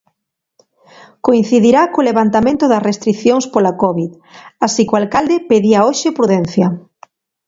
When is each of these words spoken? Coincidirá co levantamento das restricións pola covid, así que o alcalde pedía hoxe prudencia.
Coincidirá 1.25 1.81
co 1.93 2.07
levantamento 2.09 2.63
das 2.71 2.85
restricións 2.89 3.45
pola 3.53 3.73
covid, 3.83 4.11
así 4.65 4.81
que 4.87 4.93
o 4.95 4.99
alcalde 5.01 5.45
pedía 5.51 5.85
hoxe 5.87 6.15
prudencia. 6.17 6.67